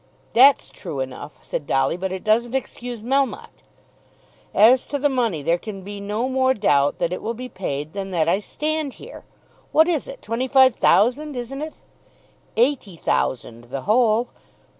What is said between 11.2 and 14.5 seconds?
isn't it?" "Eighty thousand, the whole."